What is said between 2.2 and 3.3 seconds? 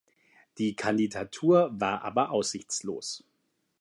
aussichtslos.